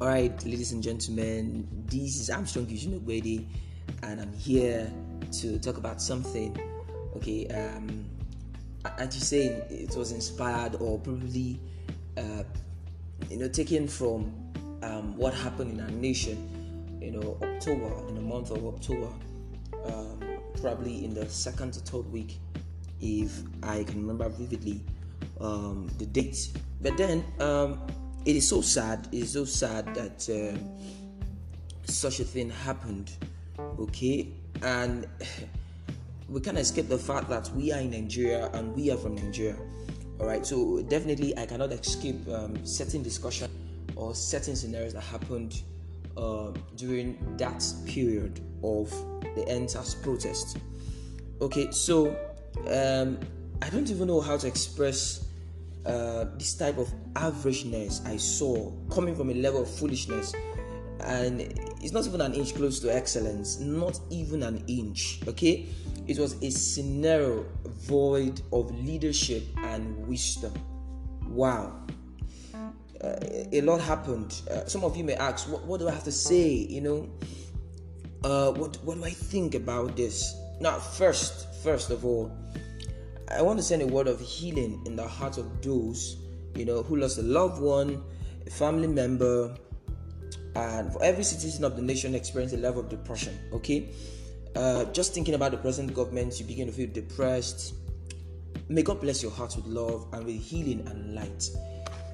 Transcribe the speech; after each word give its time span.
All 0.00 0.06
right, 0.06 0.44
ladies 0.44 0.70
and 0.70 0.80
gentlemen, 0.80 1.66
this 1.86 2.20
is 2.20 2.30
Armstrong 2.30 2.66
Gujinogbedi, 2.66 3.44
and 4.04 4.20
I'm 4.20 4.32
here 4.32 4.88
to 5.40 5.58
talk 5.58 5.76
about 5.76 6.00
something. 6.00 6.56
Okay, 7.16 7.48
um, 7.48 8.06
as 8.96 9.16
you 9.16 9.20
say, 9.20 9.46
it 9.68 9.96
was 9.96 10.12
inspired 10.12 10.76
or 10.76 11.00
probably, 11.00 11.58
uh, 12.16 12.44
you 13.28 13.38
know, 13.38 13.48
taken 13.48 13.88
from 13.88 14.32
um, 14.84 15.16
what 15.16 15.34
happened 15.34 15.72
in 15.72 15.80
our 15.80 15.90
nation. 15.90 16.46
You 17.02 17.10
know, 17.10 17.36
October 17.42 17.92
in 18.06 18.14
the 18.14 18.20
month 18.20 18.52
of 18.52 18.64
October, 18.66 19.08
um, 19.86 20.20
probably 20.60 21.04
in 21.04 21.12
the 21.12 21.28
second 21.28 21.72
to 21.72 21.80
third 21.80 22.06
week, 22.12 22.38
if 23.00 23.42
I 23.64 23.82
can 23.82 24.02
remember 24.02 24.28
vividly 24.28 24.80
um, 25.40 25.90
the 25.98 26.06
date. 26.06 26.50
But 26.80 26.96
then 26.96 27.24
um, 27.40 27.80
it 28.24 28.36
is 28.36 28.48
so 28.48 28.60
sad. 28.60 29.08
It 29.12 29.22
is 29.22 29.32
so 29.32 29.44
sad 29.44 29.94
that 29.94 30.28
uh, 30.28 30.58
such 31.84 32.20
a 32.20 32.24
thing 32.24 32.50
happened. 32.50 33.10
Okay, 33.78 34.28
and 34.62 35.06
we 36.28 36.40
can't 36.40 36.58
escape 36.58 36.88
the 36.88 36.98
fact 36.98 37.28
that 37.28 37.50
we 37.54 37.72
are 37.72 37.80
in 37.80 37.90
Nigeria 37.90 38.50
and 38.52 38.74
we 38.74 38.90
are 38.90 38.96
from 38.96 39.14
Nigeria. 39.14 39.56
All 40.20 40.26
right, 40.26 40.44
so 40.44 40.82
definitely 40.82 41.36
I 41.38 41.46
cannot 41.46 41.72
escape 41.72 42.28
um, 42.28 42.64
certain 42.66 43.02
discussion 43.02 43.50
or 43.94 44.14
certain 44.14 44.56
scenarios 44.56 44.92
that 44.94 45.02
happened 45.02 45.62
uh, 46.16 46.52
during 46.76 47.16
that 47.36 47.64
period 47.86 48.40
of 48.64 48.90
the 49.36 49.44
EndSARS 49.48 50.02
protest. 50.02 50.58
Okay, 51.40 51.70
so 51.70 52.08
um, 52.68 53.18
I 53.62 53.68
don't 53.70 53.88
even 53.90 54.08
know 54.08 54.20
how 54.20 54.36
to 54.36 54.46
express 54.46 55.27
uh, 55.88 56.26
this 56.36 56.54
type 56.54 56.76
of 56.78 56.88
averageness 57.14 58.06
I 58.06 58.18
saw 58.18 58.70
coming 58.90 59.16
from 59.16 59.30
a 59.30 59.34
level 59.34 59.62
of 59.62 59.70
foolishness, 59.70 60.34
and 61.00 61.40
it's 61.80 61.92
not 61.92 62.06
even 62.06 62.20
an 62.20 62.34
inch 62.34 62.54
close 62.54 62.78
to 62.80 62.94
excellence, 62.94 63.58
not 63.58 63.98
even 64.10 64.42
an 64.42 64.62
inch. 64.68 65.20
Okay, 65.26 65.66
it 66.06 66.18
was 66.18 66.42
a 66.42 66.50
scenario 66.50 67.46
void 67.64 68.42
of 68.52 68.70
leadership 68.84 69.44
and 69.58 70.06
wisdom. 70.06 70.52
Wow. 71.26 71.86
Uh, 73.02 73.14
a 73.52 73.60
lot 73.62 73.80
happened. 73.80 74.42
Uh, 74.50 74.66
some 74.66 74.84
of 74.84 74.96
you 74.96 75.04
may 75.04 75.14
ask, 75.14 75.48
what, 75.48 75.64
what, 75.64 75.80
do 75.80 75.88
I 75.88 75.92
have 75.92 76.04
to 76.04 76.12
say? 76.12 76.48
You 76.48 76.80
know, 76.80 77.10
uh, 78.24 78.52
what 78.52 78.76
what 78.84 78.98
do 78.98 79.04
I 79.04 79.10
think 79.10 79.54
about 79.54 79.96
this? 79.96 80.34
Now, 80.60 80.78
first, 80.78 81.46
first 81.62 81.90
of 81.90 82.04
all, 82.04 82.36
I 83.30 83.42
want 83.42 83.58
to 83.58 83.62
send 83.62 83.82
a 83.82 83.86
word 83.86 84.08
of 84.08 84.20
healing 84.20 84.82
in 84.86 84.96
the 84.96 85.06
heart 85.06 85.36
of 85.36 85.60
those, 85.62 86.16
you 86.54 86.64
know, 86.64 86.82
who 86.82 86.96
lost 86.96 87.18
a 87.18 87.22
loved 87.22 87.60
one, 87.60 88.02
a 88.46 88.50
family 88.50 88.86
member, 88.86 89.54
and 90.56 90.92
for 90.92 91.02
every 91.04 91.24
citizen 91.24 91.64
of 91.64 91.76
the 91.76 91.82
nation 91.82 92.14
experiencing 92.14 92.60
a 92.60 92.62
level 92.62 92.80
of 92.80 92.88
depression. 92.88 93.38
Okay, 93.52 93.90
uh, 94.56 94.84
just 94.86 95.12
thinking 95.12 95.34
about 95.34 95.50
the 95.50 95.58
present 95.58 95.92
government, 95.94 96.40
you 96.40 96.46
begin 96.46 96.66
to 96.66 96.72
feel 96.72 96.88
depressed. 96.90 97.74
May 98.68 98.82
God 98.82 99.00
bless 99.00 99.22
your 99.22 99.32
heart 99.32 99.54
with 99.56 99.66
love 99.66 100.06
and 100.12 100.24
with 100.24 100.40
healing 100.40 100.86
and 100.88 101.14
light. 101.14 101.50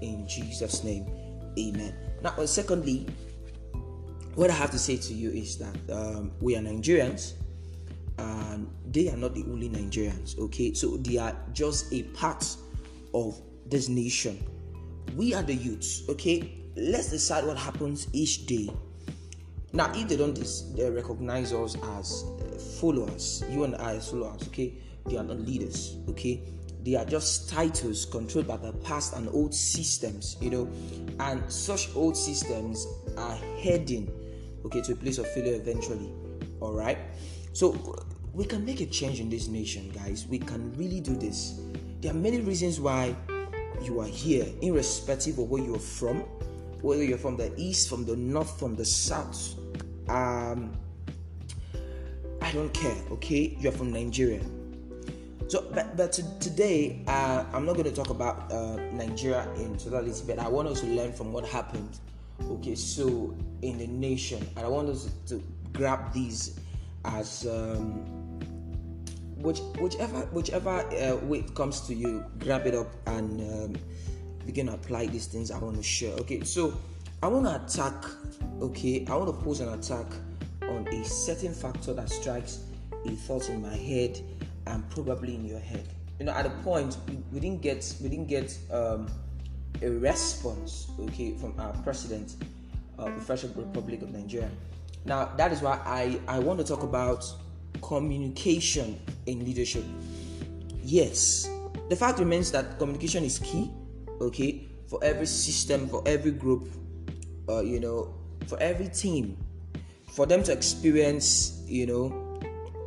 In 0.00 0.26
Jesus' 0.28 0.84
name, 0.84 1.06
Amen. 1.58 1.94
Now, 2.22 2.44
secondly, 2.46 3.06
what 4.34 4.50
I 4.50 4.54
have 4.54 4.70
to 4.72 4.78
say 4.78 4.96
to 4.96 5.14
you 5.14 5.30
is 5.30 5.58
that 5.58 5.76
um, 5.94 6.32
we 6.40 6.56
are 6.56 6.60
Nigerians 6.60 7.34
and 8.18 8.68
they 8.90 9.08
are 9.10 9.16
not 9.16 9.34
the 9.34 9.42
only 9.50 9.68
Nigerians, 9.68 10.38
okay? 10.38 10.72
So 10.74 10.96
they 10.98 11.16
are 11.18 11.36
just 11.52 11.92
a 11.92 12.02
part 12.02 12.46
of 13.12 13.40
this 13.66 13.88
nation. 13.88 14.44
We 15.16 15.34
are 15.34 15.42
the 15.42 15.54
youths, 15.54 16.02
okay? 16.08 16.60
Let's 16.76 17.10
decide 17.10 17.44
what 17.44 17.56
happens 17.56 18.08
each 18.12 18.46
day. 18.46 18.70
Now, 19.72 19.90
if 19.94 20.08
they 20.08 20.16
don't 20.16 20.34
they 20.76 20.88
recognize 20.88 21.52
us 21.52 21.76
as 21.98 22.24
uh, 22.24 22.58
followers, 22.80 23.42
you 23.50 23.64
and 23.64 23.74
I 23.76 23.96
as 23.96 24.10
followers, 24.10 24.42
okay? 24.48 24.74
They 25.06 25.16
are 25.16 25.24
not 25.24 25.40
leaders, 25.40 25.96
okay? 26.08 26.42
They 26.84 26.94
are 26.96 27.04
just 27.04 27.48
titles 27.48 28.04
controlled 28.04 28.46
by 28.46 28.58
the 28.58 28.72
past 28.72 29.14
and 29.14 29.28
old 29.30 29.54
systems, 29.54 30.36
you 30.40 30.50
know, 30.50 30.68
and 31.18 31.42
such 31.50 31.88
old 31.96 32.16
systems 32.16 32.86
are 33.16 33.36
heading, 33.58 34.10
okay, 34.66 34.82
to 34.82 34.92
a 34.92 34.96
place 34.96 35.18
of 35.18 35.26
failure 35.28 35.54
eventually. 35.54 36.12
All 36.60 36.72
right. 36.72 36.98
So 37.54 37.96
we 38.32 38.44
can 38.44 38.64
make 38.64 38.80
a 38.80 38.86
change 38.86 39.20
in 39.20 39.30
this 39.30 39.46
nation, 39.46 39.88
guys. 39.94 40.26
We 40.28 40.40
can 40.40 40.72
really 40.74 41.00
do 41.00 41.14
this. 41.14 41.60
There 42.00 42.10
are 42.10 42.16
many 42.16 42.40
reasons 42.40 42.80
why 42.80 43.14
you 43.80 44.00
are 44.00 44.08
here, 44.08 44.44
irrespective 44.60 45.38
of 45.38 45.48
where 45.48 45.62
you're 45.62 45.78
from, 45.78 46.18
whether 46.82 47.04
you're 47.04 47.16
from 47.16 47.36
the 47.36 47.52
east, 47.56 47.88
from 47.88 48.04
the 48.04 48.16
north, 48.16 48.58
from 48.58 48.74
the 48.74 48.84
south. 48.84 49.54
Um, 50.08 50.76
I 52.42 52.50
don't 52.50 52.74
care, 52.74 52.96
okay? 53.12 53.56
You're 53.60 53.70
from 53.70 53.92
Nigeria. 53.92 54.42
So, 55.46 55.64
but, 55.72 55.96
but 55.96 56.10
to, 56.14 56.38
today, 56.40 57.04
uh, 57.06 57.44
I'm 57.52 57.64
not 57.64 57.74
going 57.74 57.84
to 57.88 57.94
talk 57.94 58.10
about 58.10 58.50
uh, 58.52 58.76
Nigeria 58.90 59.48
in 59.58 59.76
totality, 59.78 60.24
but 60.26 60.40
I 60.40 60.48
want 60.48 60.66
us 60.66 60.80
to 60.80 60.86
learn 60.88 61.12
from 61.12 61.32
what 61.32 61.46
happened, 61.46 62.00
okay? 62.50 62.74
So, 62.74 63.36
in 63.62 63.78
the 63.78 63.86
nation, 63.86 64.44
and 64.56 64.66
I 64.66 64.68
want 64.68 64.88
us 64.88 65.08
to 65.28 65.40
grab 65.72 66.12
these 66.12 66.58
as 67.04 67.46
um, 67.46 68.04
which, 69.36 69.60
whichever 69.78 70.20
whichever 70.32 70.70
uh, 70.70 71.16
way 71.26 71.38
it 71.40 71.54
comes 71.54 71.80
to 71.82 71.94
you, 71.94 72.24
grab 72.38 72.66
it 72.66 72.74
up 72.74 72.88
and 73.06 73.40
um, 73.40 73.76
begin 74.46 74.66
to 74.66 74.74
apply 74.74 75.06
these 75.06 75.26
things 75.26 75.50
I 75.50 75.58
want 75.58 75.76
to 75.76 75.82
share. 75.82 76.14
Okay, 76.20 76.42
so 76.44 76.76
I 77.22 77.28
want 77.28 77.46
to 77.46 77.62
attack. 77.62 78.04
Okay, 78.60 79.04
I 79.08 79.14
want 79.14 79.28
to 79.38 79.44
pose 79.44 79.60
an 79.60 79.68
attack 79.70 80.06
on 80.62 80.88
a 80.88 81.04
certain 81.04 81.52
factor 81.52 81.92
that 81.92 82.08
strikes 82.08 82.60
a 83.06 83.10
thought 83.10 83.48
in 83.50 83.60
my 83.60 83.76
head 83.76 84.18
and 84.66 84.88
probably 84.90 85.34
in 85.34 85.44
your 85.44 85.58
head. 85.60 85.86
You 86.18 86.26
know, 86.26 86.32
at 86.32 86.46
a 86.46 86.50
point 86.62 86.96
we, 87.08 87.18
we 87.32 87.40
didn't 87.40 87.60
get 87.60 87.94
we 88.02 88.08
didn't 88.08 88.28
get 88.28 88.56
um, 88.72 89.08
a 89.82 89.90
response. 89.90 90.88
Okay, 91.00 91.34
from 91.36 91.54
our 91.58 91.72
president 91.82 92.36
of 92.96 93.14
the 93.14 93.20
Federal 93.20 93.52
Republic 93.62 94.02
of 94.02 94.10
Nigeria 94.10 94.50
now, 95.04 95.26
that 95.36 95.52
is 95.52 95.60
why 95.60 95.80
I, 95.84 96.18
I 96.26 96.38
want 96.38 96.58
to 96.60 96.64
talk 96.64 96.82
about 96.82 97.24
communication 97.82 98.98
in 99.26 99.44
leadership. 99.44 99.84
Yes, 100.82 101.48
the 101.90 101.96
fact 101.96 102.18
remains 102.18 102.50
that 102.52 102.78
communication 102.78 103.24
is 103.24 103.38
key, 103.38 103.70
okay, 104.20 104.66
for 104.88 105.02
every 105.04 105.26
system, 105.26 105.88
for 105.88 106.02
every 106.06 106.30
group, 106.30 106.68
uh, 107.48 107.60
you 107.60 107.80
know, 107.80 108.14
for 108.46 108.58
every 108.60 108.88
team, 108.88 109.36
for 110.12 110.24
them 110.24 110.42
to 110.44 110.52
experience, 110.52 111.62
you 111.66 111.86
know, 111.86 112.40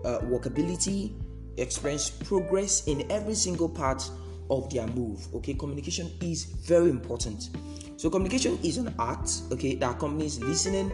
uh, 0.04 0.20
workability, 0.22 1.14
experience 1.58 2.10
progress 2.10 2.88
in 2.88 3.10
every 3.12 3.36
single 3.36 3.70
part 3.70 4.10
of 4.50 4.72
their 4.72 4.88
move. 4.88 5.28
Okay, 5.36 5.54
communication 5.54 6.10
is 6.22 6.46
very 6.46 6.90
important. 6.90 7.50
So, 7.98 8.10
communication 8.10 8.58
is 8.64 8.78
an 8.78 8.94
art, 8.98 9.30
okay, 9.52 9.76
that 9.76 9.96
accompanies 9.96 10.40
listening 10.40 10.92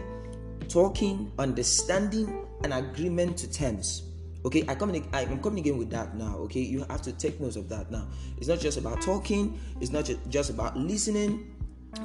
talking, 0.68 1.32
understanding, 1.38 2.46
and 2.62 2.72
agreement 2.72 3.36
to 3.38 3.50
terms. 3.50 4.02
Okay, 4.44 4.64
I 4.68 4.74
communicate. 4.74 5.14
I'm 5.14 5.40
communicating 5.40 5.78
with 5.78 5.90
that 5.90 6.16
now. 6.16 6.36
Okay, 6.40 6.60
you 6.60 6.84
have 6.90 7.00
to 7.02 7.12
take 7.12 7.40
note 7.40 7.56
of 7.56 7.68
that 7.70 7.90
now. 7.90 8.06
It's 8.36 8.48
not 8.48 8.60
just 8.60 8.76
about 8.78 9.00
talking. 9.00 9.58
It's 9.80 9.90
not 9.90 10.10
just 10.28 10.50
about 10.50 10.76
listening, 10.76 11.54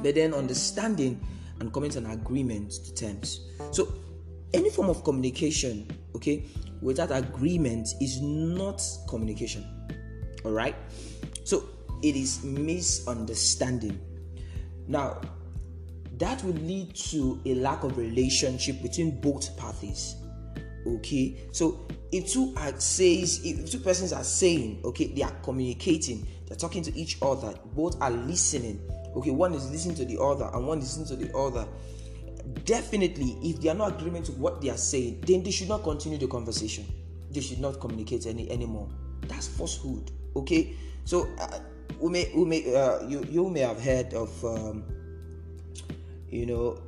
but 0.02 0.16
then 0.16 0.34
understanding 0.34 1.20
and 1.60 1.74
coming 1.74 1.90
to 1.92 1.98
an 1.98 2.06
agreement 2.06 2.72
to 2.72 2.94
terms. 2.94 3.42
So, 3.72 3.94
any 4.54 4.70
form 4.70 4.90
of 4.90 5.04
communication, 5.04 5.88
okay, 6.16 6.46
without 6.82 7.12
agreement 7.12 7.90
is 8.00 8.22
not 8.22 8.82
communication. 9.08 9.66
All 10.46 10.52
right. 10.52 10.76
So 11.44 11.70
it 12.02 12.16
is 12.16 12.44
misunderstanding. 12.44 14.00
Now, 14.88 15.22
that 16.20 16.44
will 16.44 16.54
lead 16.54 16.94
to 16.96 17.42
a 17.46 17.56
lack 17.56 17.84
of 17.84 17.98
relationship 17.98 18.82
between 18.82 19.20
both 19.20 19.58
parties 19.58 20.16
okay? 20.86 21.36
So 21.52 21.88
if 22.12 22.32
two 22.32 22.54
are 22.58 22.78
says 22.80 23.42
if 23.44 23.70
two 23.72 23.80
persons 23.80 24.14
are 24.14 24.24
saying 24.24 24.82
okay 24.86 25.08
they 25.08 25.24
are 25.24 25.36
communicating 25.44 26.28
they're 26.48 26.58
talking 26.58 26.84
to 26.84 26.96
each 26.98 27.18
other 27.22 27.54
both 27.74 28.02
are 28.02 28.12
listening 28.12 28.82
okay? 29.16 29.32
One 29.32 29.54
is 29.54 29.70
listening 29.72 29.96
to 29.98 30.06
the 30.06 30.22
other 30.22 30.50
and 30.54 30.68
one 30.68 30.80
is 30.80 30.98
listening 30.98 31.20
to 31.20 31.26
the 31.26 31.38
other. 31.38 31.68
Definitely 32.66 33.38
if 33.44 33.62
they 33.62 33.70
are 33.70 33.76
not 33.76 34.00
agreement 34.00 34.26
to 34.26 34.32
what 34.34 34.62
they 34.62 34.70
are 34.70 34.78
saying 34.78 35.24
then 35.26 35.44
they 35.44 35.52
should 35.52 35.70
not 35.70 35.84
continue 35.84 36.18
the 36.18 36.28
conversation. 36.28 36.86
They 37.32 37.42
should 37.42 37.60
not 37.60 37.80
communicate 37.80 38.26
any 38.26 38.50
anymore. 38.50 38.90
That's 39.28 39.48
falsehood 39.48 40.12
okay? 40.36 40.76
So 41.06 41.28
uh, 41.40 41.60
we 42.00 42.12
may 42.12 42.32
we 42.36 42.46
may 42.46 42.76
uh, 42.76 43.08
you 43.08 43.26
you 43.30 43.50
may 43.50 43.62
have 43.62 43.82
heard 43.82 44.14
of 44.14 44.46
um, 44.46 44.84
you 46.30 46.46
know, 46.46 46.82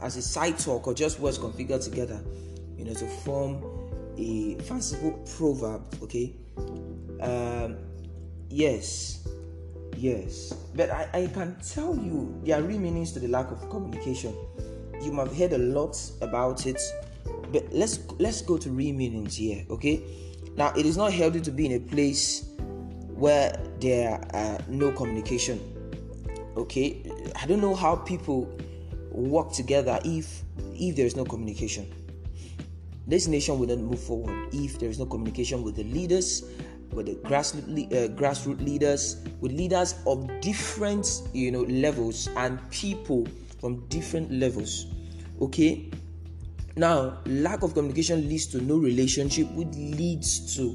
as 0.00 0.16
a 0.16 0.22
side 0.22 0.58
talk 0.58 0.86
or 0.86 0.94
just 0.94 1.20
words 1.20 1.38
configured 1.38 1.84
together, 1.84 2.20
you 2.76 2.84
know, 2.84 2.94
to 2.94 3.06
form 3.06 3.62
a 4.16 4.56
fanciful 4.62 5.12
proverb. 5.36 5.82
Okay. 6.02 6.34
Um, 7.20 7.78
yes, 8.48 9.22
Yes, 10.02 10.52
but 10.74 10.90
I, 10.90 11.08
I 11.14 11.26
can 11.28 11.56
tell 11.64 11.94
you 11.94 12.40
there 12.44 12.58
are 12.58 12.62
real 12.62 12.80
meanings 12.80 13.12
to 13.12 13.20
the 13.20 13.28
lack 13.28 13.52
of 13.52 13.70
communication. 13.70 14.34
You 15.00 15.12
might 15.12 15.28
have 15.28 15.36
heard 15.36 15.52
a 15.52 15.58
lot 15.58 15.96
about 16.20 16.66
it, 16.66 16.80
but 17.52 17.64
let's 17.70 18.00
let's 18.18 18.42
go 18.42 18.56
to 18.58 18.70
real 18.70 18.94
meanings 18.94 19.36
here, 19.36 19.64
okay? 19.70 20.02
Now 20.56 20.72
it 20.76 20.86
is 20.86 20.96
not 20.96 21.12
healthy 21.12 21.40
to 21.42 21.50
be 21.50 21.66
in 21.66 21.72
a 21.72 21.78
place 21.78 22.50
where 23.14 23.54
there 23.80 24.20
are 24.34 24.58
no 24.68 24.90
communication. 24.90 25.60
Okay, 26.56 27.02
I 27.40 27.46
don't 27.46 27.60
know 27.60 27.74
how 27.74 27.96
people 27.96 28.54
work 29.10 29.52
together 29.52 29.98
if 30.04 30.42
if 30.74 30.96
there 30.96 31.06
is 31.06 31.16
no 31.16 31.24
communication. 31.24 31.90
This 33.06 33.26
nation 33.26 33.58
will 33.58 33.68
not 33.68 33.78
move 33.78 34.00
forward 34.00 34.48
if 34.52 34.78
there 34.78 34.88
is 34.88 34.98
no 34.98 35.06
communication 35.06 35.62
with 35.62 35.76
the 35.76 35.84
leaders, 35.84 36.44
with 36.92 37.06
the 37.06 37.14
grassroots 37.28 37.92
uh, 37.92 38.08
grassroots 38.14 38.64
leaders, 38.64 39.16
with 39.40 39.52
leaders 39.52 39.94
of 40.06 40.28
different 40.40 41.22
you 41.32 41.50
know 41.50 41.62
levels 41.62 42.28
and 42.36 42.58
people 42.70 43.26
from 43.60 43.86
different 43.88 44.30
levels. 44.30 44.86
Okay. 45.40 45.90
Now, 46.74 47.18
lack 47.26 47.62
of 47.62 47.74
communication 47.74 48.26
leads 48.28 48.46
to 48.46 48.60
no 48.62 48.76
relationship, 48.76 49.50
which 49.52 49.74
leads 49.76 50.56
to 50.56 50.74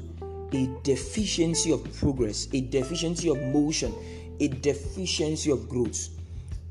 a 0.52 0.68
deficiency 0.82 1.72
of 1.72 1.84
progress, 1.98 2.48
a 2.52 2.60
deficiency 2.60 3.28
of 3.28 3.40
motion, 3.42 3.94
a 4.40 4.48
deficiency 4.48 5.50
of 5.50 5.68
growth. 5.68 6.08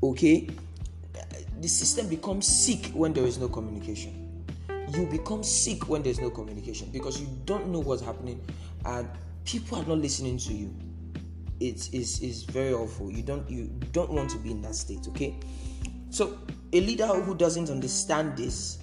Okay, 0.02 0.48
the 1.60 1.68
system 1.68 2.08
becomes 2.08 2.46
sick 2.46 2.86
when 2.94 3.12
there 3.12 3.24
is 3.24 3.38
no 3.38 3.48
communication. 3.48 4.44
You 4.94 5.06
become 5.06 5.42
sick 5.42 5.88
when 5.88 6.02
there's 6.02 6.20
no 6.20 6.30
communication 6.30 6.88
because 6.90 7.20
you 7.20 7.28
don't 7.44 7.68
know 7.68 7.80
what's 7.80 8.02
happening 8.02 8.40
and 8.84 9.08
people 9.44 9.78
are 9.78 9.84
not 9.84 9.98
listening 9.98 10.38
to 10.38 10.52
you. 10.52 10.74
It 11.60 11.92
is 11.92 12.20
is 12.20 12.44
very 12.44 12.72
awful. 12.72 13.10
You 13.10 13.22
don't 13.22 13.48
you 13.50 13.68
don't 13.92 14.10
want 14.10 14.30
to 14.30 14.38
be 14.38 14.52
in 14.52 14.62
that 14.62 14.76
state, 14.76 15.08
okay? 15.08 15.34
So 16.10 16.38
a 16.72 16.80
leader 16.80 17.06
who 17.06 17.34
doesn't 17.34 17.68
understand 17.70 18.36
this 18.36 18.78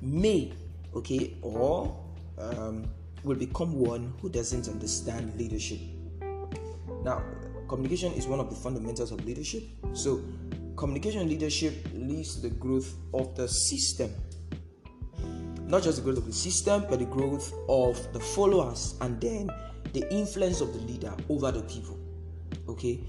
may, 0.00 0.52
okay, 0.94 1.36
or 1.42 1.96
um, 2.38 2.84
will 3.24 3.36
become 3.36 3.78
one 3.78 4.12
who 4.20 4.28
doesn't 4.28 4.68
understand 4.68 5.34
leadership. 5.38 5.78
Now, 7.04 7.22
communication 7.68 8.12
is 8.12 8.26
one 8.26 8.40
of 8.40 8.50
the 8.50 8.56
fundamentals 8.56 9.12
of 9.12 9.24
leadership. 9.24 9.62
So, 9.92 10.22
communication 10.76 11.28
leadership 11.28 11.74
leads 11.94 12.36
to 12.36 12.48
the 12.48 12.54
growth 12.54 12.94
of 13.14 13.34
the 13.36 13.48
system. 13.48 14.10
Not 15.66 15.82
just 15.82 15.98
the 15.98 16.02
growth 16.02 16.18
of 16.18 16.26
the 16.26 16.32
system, 16.32 16.86
but 16.88 16.98
the 16.98 17.04
growth 17.04 17.52
of 17.68 18.12
the 18.12 18.20
followers 18.20 18.94
and 19.00 19.20
then 19.20 19.50
the 19.92 20.10
influence 20.12 20.60
of 20.60 20.72
the 20.72 20.80
leader 20.80 21.14
over 21.28 21.52
the 21.52 21.62
people. 21.62 21.98
Okay? 22.68 23.00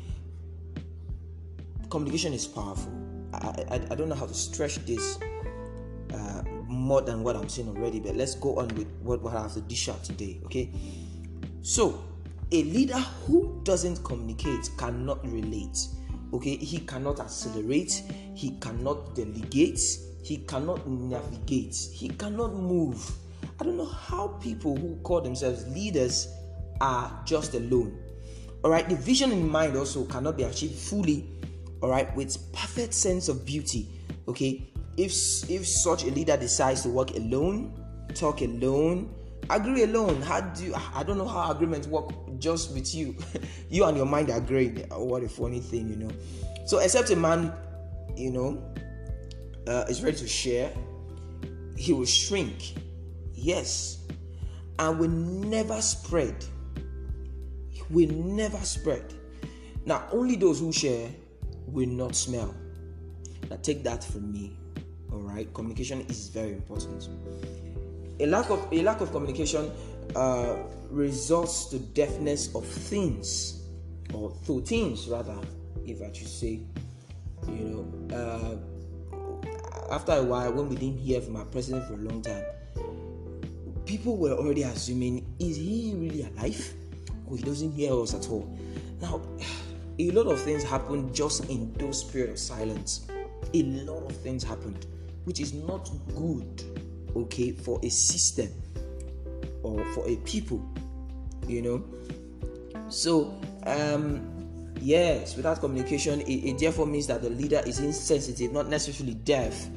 Communication 1.89 2.33
is 2.33 2.45
powerful. 2.45 2.91
I, 3.33 3.65
I, 3.69 3.75
I 3.91 3.95
don't 3.95 4.09
know 4.09 4.15
how 4.15 4.25
to 4.25 4.33
stretch 4.33 4.77
this 4.85 5.17
more 6.89 7.01
than 7.01 7.23
what 7.23 7.35
I'm 7.35 7.47
saying 7.47 7.69
already, 7.69 7.99
but 7.99 8.15
let's 8.15 8.33
go 8.33 8.57
on 8.57 8.67
with 8.69 8.87
what, 9.03 9.21
what 9.21 9.35
I 9.35 9.43
have 9.43 9.53
to 9.53 9.61
dish 9.61 9.89
out 9.89 10.03
today. 10.03 10.41
Okay? 10.45 10.71
So, 11.61 12.03
a 12.51 12.63
leader 12.63 12.97
who 12.97 13.61
doesn't 13.63 14.03
communicate 14.03 14.71
cannot 14.77 15.23
relate 15.31 15.77
okay 16.33 16.55
he 16.57 16.79
cannot 16.79 17.19
accelerate 17.19 18.03
he 18.35 18.51
cannot 18.61 19.15
delegate 19.15 19.79
he 20.23 20.37
cannot 20.47 20.87
navigate 20.87 21.75
he 21.91 22.09
cannot 22.09 22.53
move 22.53 23.11
i 23.59 23.63
don't 23.63 23.77
know 23.77 23.85
how 23.85 24.27
people 24.39 24.75
who 24.75 24.95
call 24.97 25.21
themselves 25.21 25.67
leaders 25.69 26.27
are 26.81 27.21
just 27.25 27.53
alone 27.55 27.97
all 28.63 28.69
right 28.71 28.87
the 28.89 28.95
vision 28.95 29.31
in 29.31 29.47
mind 29.49 29.75
also 29.75 30.05
cannot 30.05 30.37
be 30.37 30.43
achieved 30.43 30.75
fully 30.75 31.27
all 31.81 31.89
right 31.89 32.15
with 32.15 32.51
perfect 32.53 32.93
sense 32.93 33.27
of 33.27 33.45
beauty 33.45 33.89
okay 34.27 34.69
if 34.99 35.49
if 35.49 35.65
such 35.65 36.03
a 36.03 36.07
leader 36.11 36.35
decides 36.35 36.81
to 36.83 36.89
work 36.89 37.11
alone 37.11 37.73
talk 38.13 38.41
alone 38.41 39.13
agree 39.49 39.83
alone 39.83 40.21
how 40.21 40.41
do 40.41 40.65
you 40.65 40.75
i 40.93 41.01
don't 41.03 41.17
know 41.17 41.27
how 41.27 41.49
agreements 41.51 41.87
work 41.87 42.11
just 42.39 42.73
with 42.73 42.93
you. 42.95 43.15
You 43.69 43.83
and 43.85 43.95
your 43.95 44.07
mind 44.07 44.29
agreeing 44.31 44.87
oh, 44.89 45.03
what 45.03 45.21
a 45.23 45.29
funny 45.29 45.59
thing 45.59 45.89
you 45.89 45.95
know. 45.95 46.09
So 46.65 46.79
except 46.79 47.11
a 47.11 47.15
man 47.15 47.53
you 48.15 48.31
know 48.31 48.63
uh, 49.67 49.85
is 49.87 50.01
ready 50.01 50.17
to 50.17 50.27
share 50.27 50.71
he 51.77 51.93
will 51.93 52.05
shrink. 52.05 52.73
Yes. 53.33 54.05
And 54.79 54.99
will 54.99 55.09
never 55.09 55.81
spread. 55.81 56.43
Will 57.89 58.09
never 58.09 58.57
spread. 58.57 59.13
Now 59.85 60.07
only 60.11 60.35
those 60.35 60.59
who 60.59 60.71
share 60.73 61.09
will 61.67 61.87
not 61.87 62.15
smell. 62.15 62.53
Now 63.49 63.57
take 63.61 63.83
that 63.83 64.03
from 64.03 64.31
me 64.31 64.58
all 65.11 65.19
right 65.19 65.51
communication 65.53 66.01
is 66.01 66.29
very 66.29 66.53
important. 66.53 67.09
A 68.19 68.25
lack 68.25 68.49
of 68.49 68.67
a 68.71 68.81
lack 68.81 69.01
of 69.01 69.11
communication 69.11 69.71
uh, 70.15 70.55
results 70.89 71.65
to 71.65 71.79
deafness 71.79 72.53
of 72.55 72.65
things 72.65 73.63
or 74.13 74.31
through 74.43 74.61
things 74.61 75.07
rather 75.07 75.37
if 75.85 76.01
i 76.01 76.11
should 76.11 76.27
say 76.27 76.59
you 77.47 77.63
know 77.69 77.85
uh, 78.17 79.93
after 79.93 80.13
a 80.13 80.23
while 80.23 80.51
when 80.51 80.67
we 80.67 80.75
didn't 80.75 80.97
hear 80.97 81.21
from 81.21 81.35
our 81.35 81.45
president 81.45 81.85
for 81.85 81.93
a 81.93 81.97
long 81.97 82.19
time 82.19 82.43
people 83.89 84.17
were 84.17 84.33
already 84.33 84.61
assuming 84.61 85.25
is 85.39 85.57
he 85.57 85.95
really 85.95 86.21
alive? 86.21 86.73
Or 87.25 87.37
he 87.37 87.41
doesn't 87.41 87.71
hear 87.71 87.91
us 87.99 88.13
at 88.13 88.29
all. 88.29 88.47
Now 89.01 89.19
a 89.99 90.11
lot 90.11 90.27
of 90.27 90.39
things 90.39 90.63
happened 90.63 91.13
just 91.13 91.49
in 91.49 91.73
those 91.73 92.03
periods 92.03 92.33
of 92.33 92.57
silence. 92.57 93.07
A 93.55 93.63
lot 93.63 94.03
of 94.07 94.15
things 94.17 94.43
happened 94.43 94.85
which 95.25 95.39
is 95.39 95.53
not 95.53 95.89
good 96.15 96.63
okay 97.15 97.51
for 97.51 97.79
a 97.83 97.89
system 97.89 98.49
or 99.63 99.83
for 99.93 100.07
a 100.07 100.15
people 100.17 100.63
you 101.47 101.61
know? 101.61 101.83
So 102.89 103.39
um 103.65 104.39
yes 104.81 105.35
without 105.35 105.59
communication 105.59 106.21
it, 106.21 106.31
it 106.31 106.59
therefore 106.59 106.85
means 106.85 107.07
that 107.07 107.21
the 107.21 107.29
leader 107.29 107.61
is 107.65 107.79
insensitive 107.79 108.53
not 108.53 108.69
necessarily 108.69 109.13
deaf 109.13 109.67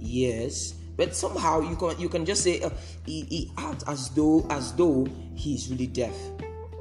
yes 0.00 0.74
but 0.96 1.14
somehow 1.14 1.60
you 1.60 1.76
can 1.76 1.98
you 1.98 2.08
can 2.08 2.26
just 2.26 2.42
say 2.42 2.60
uh, 2.60 2.70
he, 3.06 3.22
he 3.22 3.50
acts 3.56 3.84
as 3.84 4.10
though 4.10 4.44
as 4.50 4.72
though 4.74 5.06
he 5.34 5.54
is 5.54 5.70
really 5.70 5.86
deaf 5.86 6.14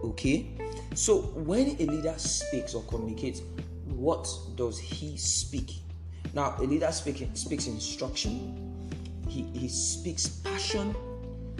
okay? 0.03 0.57
So 0.95 1.21
when 1.45 1.75
a 1.79 1.85
leader 1.85 2.13
speaks 2.17 2.73
or 2.73 2.83
communicates 2.83 3.41
what 3.85 4.27
does 4.55 4.79
he 4.79 5.15
speak 5.17 5.71
now 6.33 6.55
a 6.59 6.63
leader 6.63 6.91
speak, 6.91 7.27
speaks 7.33 7.67
instruction 7.67 8.71
he, 9.31 9.43
he 9.53 9.69
speaks 9.69 10.27
passion, 10.27 10.93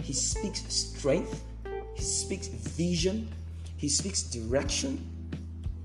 he 0.02 0.12
speaks 0.12 0.62
strength, 0.68 1.42
he 1.94 2.02
speaks 2.02 2.48
vision, 2.48 3.32
he 3.78 3.88
speaks 3.88 4.24
direction. 4.24 5.02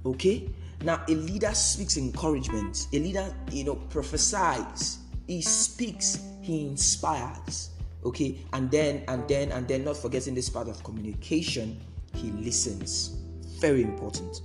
Okay? 0.06 0.50
Now, 0.84 1.02
a 1.08 1.12
leader 1.12 1.54
speaks 1.54 1.96
encouragement. 1.96 2.88
A 2.92 3.00
leader, 3.00 3.34
you 3.54 3.64
know, 3.64 3.76
prophesies. 3.76 5.00
He 5.28 5.42
speaks, 5.42 6.20
he 6.42 6.68
inspires. 6.68 7.70
Okay? 8.04 8.40
And 8.52 8.70
then, 8.70 9.06
and 9.08 9.26
then, 9.30 9.54
and 9.54 9.66
then, 9.66 9.86
not 9.86 9.96
forgetting 9.96 10.36
this 10.36 10.50
part 10.50 10.68
of 10.68 10.84
communication, 10.84 11.80
he 12.16 12.32
listens. 12.32 13.16
Very 13.60 13.84
important. 13.84 14.42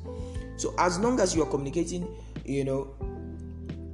So, 0.56 0.76
as 0.78 1.00
long 1.00 1.18
as 1.18 1.34
you 1.34 1.42
are 1.42 1.50
communicating, 1.50 2.06
you 2.44 2.64
know, 2.64 2.94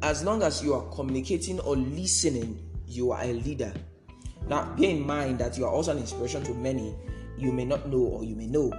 as 0.02 0.24
long 0.24 0.42
as 0.42 0.62
you 0.62 0.74
are 0.74 0.82
communicating 0.94 1.60
or 1.60 1.76
listening 1.76 2.64
you 2.86 3.12
are 3.12 3.22
a 3.22 3.32
leader. 3.32 3.72
Now, 4.48 4.74
bear 4.76 4.90
in 4.90 5.06
mind 5.06 5.38
that 5.40 5.58
you 5.58 5.66
are 5.66 5.70
also 5.70 5.92
an 5.92 5.98
inspiration 5.98 6.42
to 6.44 6.54
many 6.54 6.94
you 7.38 7.52
may 7.52 7.64
not 7.64 7.88
know 7.88 7.98
or 7.98 8.24
you 8.24 8.34
may 8.34 8.46
know. 8.46 8.72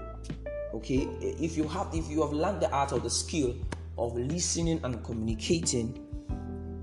Okay, 0.73 1.07
if 1.21 1.57
you 1.57 1.67
have 1.67 1.87
if 1.93 2.09
you 2.09 2.21
have 2.21 2.31
learned 2.31 2.61
the 2.61 2.69
art 2.71 2.91
or 2.91 2.99
the 2.99 3.09
skill 3.09 3.55
of 3.97 4.15
listening 4.15 4.79
and 4.83 5.03
communicating, 5.03 5.97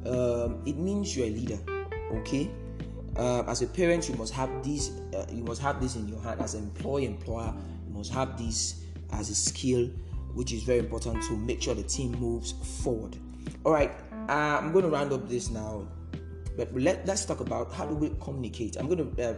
um, 0.06 0.62
it 0.66 0.76
means 0.76 1.16
you're 1.16 1.26
a 1.26 1.30
leader. 1.30 1.58
Okay, 2.12 2.50
uh, 3.16 3.42
as 3.46 3.62
a 3.62 3.66
parent, 3.66 4.08
you 4.08 4.14
must 4.16 4.32
have 4.32 4.50
this. 4.64 4.90
Uh, 5.14 5.26
you 5.32 5.44
must 5.44 5.62
have 5.62 5.80
this 5.80 5.94
in 5.94 6.08
your 6.08 6.20
hand. 6.20 6.40
As 6.40 6.54
an 6.54 6.64
employee, 6.64 7.06
employer, 7.06 7.54
you 7.86 7.94
must 7.94 8.12
have 8.12 8.36
this 8.36 8.84
as 9.12 9.30
a 9.30 9.34
skill, 9.34 9.88
which 10.34 10.52
is 10.52 10.64
very 10.64 10.80
important 10.80 11.22
to 11.24 11.36
make 11.36 11.62
sure 11.62 11.74
the 11.74 11.84
team 11.84 12.12
moves 12.12 12.52
forward. 12.82 13.16
All 13.64 13.72
right, 13.72 13.92
uh, 14.28 14.60
I'm 14.60 14.72
going 14.72 14.84
to 14.84 14.90
round 14.90 15.12
up 15.12 15.28
this 15.28 15.50
now. 15.50 15.86
But 16.56 16.72
let, 16.74 17.06
let's 17.06 17.24
talk 17.24 17.40
about 17.40 17.72
how 17.72 17.86
do 17.86 17.94
we 17.94 18.10
communicate. 18.20 18.76
I'm 18.76 18.88
going 18.88 19.14
to 19.14 19.30
uh, 19.30 19.34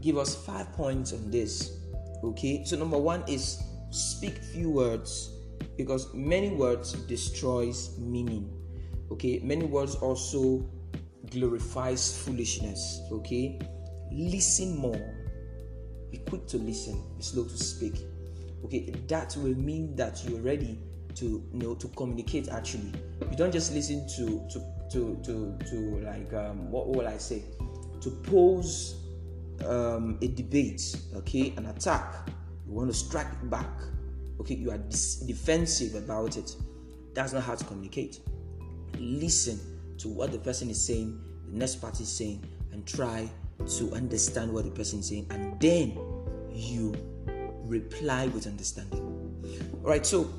give 0.00 0.16
us 0.16 0.34
five 0.34 0.72
points 0.72 1.12
on 1.12 1.30
this. 1.30 1.78
Okay, 2.22 2.64
so 2.64 2.76
number 2.76 2.98
one 2.98 3.24
is 3.26 3.62
speak 3.90 4.36
few 4.38 4.70
words 4.70 5.30
because 5.76 6.12
many 6.14 6.50
words 6.50 6.92
destroys 6.92 7.98
meaning. 7.98 8.50
Okay, 9.10 9.40
many 9.42 9.64
words 9.64 9.96
also 9.96 10.64
glorifies 11.30 12.22
foolishness. 12.22 13.00
Okay, 13.10 13.58
listen 14.12 14.76
more. 14.76 15.16
Be 16.10 16.18
quick 16.18 16.46
to 16.48 16.58
listen. 16.58 17.02
Be 17.16 17.22
slow 17.22 17.44
to 17.44 17.56
speak. 17.56 17.94
Okay, 18.64 18.92
that 19.08 19.36
will 19.38 19.56
mean 19.56 19.96
that 19.96 20.22
you're 20.24 20.40
ready 20.40 20.78
to 21.16 21.24
you 21.52 21.58
know 21.58 21.74
to 21.74 21.88
communicate 21.88 22.48
actually. 22.48 22.92
You 23.30 23.36
don't 23.36 23.52
just 23.52 23.72
listen 23.72 24.06
to 24.16 24.46
to 24.52 24.64
to 24.92 25.20
to, 25.24 25.58
to 25.70 25.76
like 26.04 26.32
um, 26.32 26.70
what 26.70 26.88
will 26.88 27.06
i 27.06 27.16
say? 27.16 27.42
To 28.00 28.10
pose 28.10 28.96
um, 29.66 30.18
a 30.22 30.28
debate 30.28 30.96
okay? 31.16 31.52
An 31.56 31.66
attack. 31.66 32.28
You 32.66 32.72
want 32.74 32.90
to 32.90 32.96
strike 32.96 33.50
back 33.50 33.70
okay? 34.40 34.54
You 34.54 34.70
are 34.70 34.78
dis- 34.78 35.16
defensive 35.16 35.94
about 35.94 36.36
it. 36.36 36.54
That's 37.14 37.32
not 37.32 37.42
how 37.42 37.54
to 37.54 37.64
communicate. 37.64 38.20
Listen 38.98 39.58
to 39.98 40.08
what 40.08 40.32
the 40.32 40.38
person 40.38 40.70
is 40.70 40.84
saying 40.84 41.20
the 41.50 41.58
next 41.58 41.76
party 41.76 42.04
is 42.04 42.12
saying 42.12 42.44
and 42.72 42.86
try 42.86 43.28
to 43.66 43.92
understand 43.92 44.52
what 44.52 44.64
the 44.64 44.70
person 44.70 45.00
is 45.00 45.08
saying 45.08 45.26
and 45.30 45.60
then 45.60 45.98
you 46.52 46.94
reply 47.64 48.28
with 48.28 48.46
understanding. 48.46 49.00
All 49.84 49.90
right 49.90 50.06
so 50.06 50.30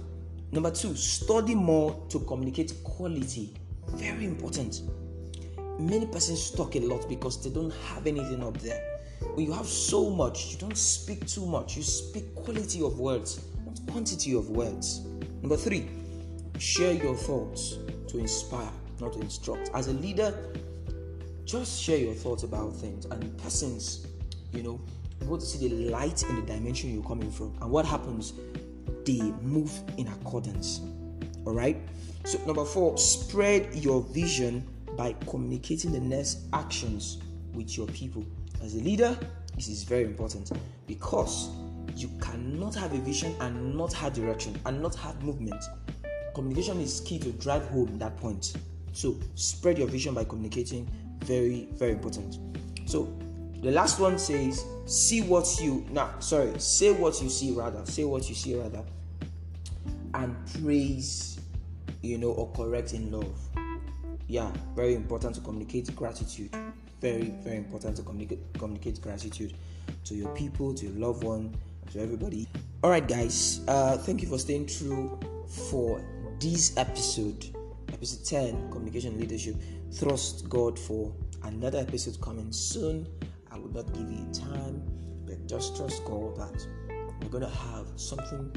number 0.51 0.72
two 0.72 0.96
study 0.96 1.55
more 1.55 2.05
to 2.10 2.20
communicate 2.22 2.74
quality. 2.84 3.53
Very 3.93 4.25
important. 4.25 4.81
Many 5.79 6.05
persons 6.05 6.51
talk 6.51 6.75
a 6.75 6.79
lot 6.79 7.08
because 7.10 7.43
they 7.43 7.50
don't 7.50 7.74
have 7.89 8.05
anything 8.05 8.43
up 8.43 8.58
there. 8.60 9.00
When 9.34 9.46
you 9.46 9.53
have 9.53 9.67
so 9.67 10.10
much 10.10 10.51
you 10.53 10.58
don't 10.58 10.77
speak 10.77 11.25
too 11.27 11.46
much. 11.46 11.77
You 11.77 11.84
speak 11.84 12.36
quality 12.36 12.81
of 12.84 13.00
words 13.00 13.41
not 13.65 13.79
quantity 13.91 14.34
of 14.36 14.50
words. 14.50 15.01
Number 15.41 15.58
three 15.58 15.88
share 16.60 16.93
your 16.93 17.15
thoughts 17.15 17.77
to 18.08 18.20
inspire 18.20 18.72
not 19.00 19.13
to 19.13 19.20
instruct. 19.22 19.72
As 19.74 19.88
a 19.88 19.93
leader 19.93 20.34
just 21.46 21.81
share 21.81 21.98
your 21.98 22.13
thoughts 22.13 22.43
about 22.43 22.75
things. 22.75 23.05
And 23.05 23.38
persons 23.39 24.08
you 24.53 24.63
know 24.63 24.79
want 25.22 25.41
to 25.41 25.48
see 25.48 25.67
the 25.67 25.89
light 25.89 26.24
in 26.24 26.36
the 26.36 26.41
dimension 26.41 26.93
you're 26.93 27.03
coming 27.03 27.31
from. 27.31 27.53
And 27.62 27.72
what 27.72 27.86
happens 27.86 28.34
they 29.05 29.22
move 29.41 29.72
in 29.98 30.08
accordance. 30.08 30.81
All 31.46 31.53
right? 31.53 31.77
So 32.25 32.39
number 32.46 32.65
four 32.65 32.98
spread 32.98 33.74
your 33.75 34.01
vision 34.01 34.67
by 34.98 35.15
communicating 35.27 35.91
the 35.91 36.00
next 36.00 36.41
actions 36.53 37.17
with 37.53 37.77
your 37.77 37.88
people. 37.88 38.25
As 38.62 38.75
a 38.75 38.79
leader 38.79 39.17
this 39.55 39.67
is 39.67 39.84
very 39.84 40.03
important 40.03 40.51
because 40.88 41.50
you 41.96 42.10
cannot 42.22 42.74
have 42.75 42.93
a 42.93 42.98
vision 43.00 43.36
and 43.41 43.75
not 43.75 43.93
have 43.93 44.13
direction 44.13 44.60
and 44.65 44.81
not 44.81 44.96
have 44.96 45.22
movement. 45.24 45.63
Communication 46.34 46.79
is 46.79 47.01
key 47.01 47.20
to 47.20 47.31
drive 47.34 47.67
home 47.67 47.98
that 47.98 48.15
point. 48.17 48.53
So 48.93 49.17
spread 49.36 49.77
your 49.77 49.88
vision 49.88 50.13
by 50.13 50.24
communicating. 50.24 50.89
Very 51.25 51.67
very 51.74 51.91
important. 51.91 52.38
So 52.89 53.13
the 53.62 53.72
last 53.72 54.00
one 54.00 54.18
says 54.18 54.65
see 54.86 55.22
what 55.22 55.48
you 55.62 55.86
now 55.91 56.10
sorry 56.20 56.51
say 56.60 56.91
what 56.91 57.22
you 57.22 57.30
see 57.30 57.51
rather 57.51 57.86
say 57.86 58.03
what 58.03 58.27
you 58.27 58.36
see 58.36 58.56
rather 58.56 58.84
and 60.13 60.36
praise 60.62 61.39
you 62.01 62.18
know 62.18 62.32
or 62.32 62.51
correct 62.51 62.94
in 62.94 63.12
love. 63.12 63.38
Yeah 64.27 64.51
very 64.75 64.96
important 64.96 65.36
to 65.36 65.41
communicate 65.41 65.96
gratitude. 65.96 66.53
Very 67.00 67.34
very 67.44 67.58
important 67.58 67.98
to 67.98 68.03
communicate 68.03 68.39
communicate 68.58 69.01
gratitude 69.01 69.53
to 70.06 70.15
your 70.15 70.30
people 70.36 70.74
to 70.74 70.88
your 70.88 71.00
loved 71.00 71.24
one 71.24 71.56
to 71.91 72.01
everybody. 72.01 72.48
All 72.84 72.89
right 72.89 73.08
guys 73.08 73.62
uh 73.68 73.98
thank 73.98 74.22
you 74.22 74.27
for 74.27 74.38
staying 74.38 74.68
true 74.68 75.20
for 75.70 76.03
this 76.39 76.75
episode 76.77 77.46
episode 77.94 78.25
10 78.25 78.72
communication 78.72 79.20
leadership. 79.20 79.56
Trust 79.98 80.50
god 80.50 80.80
for 80.80 81.13
another 81.44 81.80
episode 81.80 82.20
coming 82.22 82.51
soon 82.51 83.08
not 83.74 83.92
give 83.94 84.12
you 84.12 84.25
time 84.34 84.82
but 85.25 85.48
just 85.48 85.75
trust 85.75 86.04
god 86.06 86.36
that 86.38 86.68
we're 87.22 87.30
gonna 87.30 87.50
have 87.50 87.88
something 87.96 88.51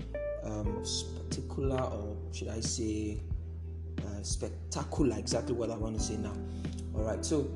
um, 0.44 0.84
spectacular 0.84 1.80
or 1.80 2.16
should 2.32 2.48
i 2.48 2.60
say 2.60 3.20
uh, 4.06 4.22
spectacular 4.22 5.16
exactly 5.18 5.54
what 5.54 5.70
i 5.70 5.76
want 5.76 5.96
to 5.96 6.02
say 6.02 6.16
now. 6.16 6.34
All 6.94 7.02
right 7.02 7.24
so 7.24 7.50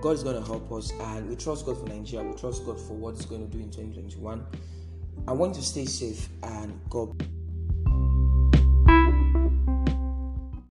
god 0.00 0.10
is 0.10 0.22
to 0.22 0.42
help 0.42 0.70
us 0.72 0.92
and 1.00 1.28
we 1.28 1.36
trust 1.36 1.66
god 1.66 1.78
for 1.78 1.86
nigeria 1.86 2.26
we 2.26 2.36
trust 2.36 2.64
god 2.64 2.78
for 2.78 2.94
what 2.94 3.14
he's 3.16 3.26
going 3.26 3.44
to 3.44 3.50
do 3.56 3.62
in 3.62 3.70
2021 3.70 4.44
i 5.26 5.32
want 5.32 5.54
to 5.54 5.62
stay 5.62 5.84
safe 5.84 6.28
and 6.42 6.78
god 6.90 7.26